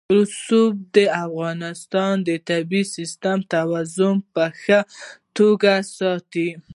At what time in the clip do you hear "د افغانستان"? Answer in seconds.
0.95-2.13